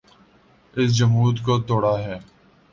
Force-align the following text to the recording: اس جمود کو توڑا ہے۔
اس 0.73 0.89
جمود 0.97 1.35
کو 1.45 1.59
توڑا 1.59 1.95
ہے۔ 1.99 2.17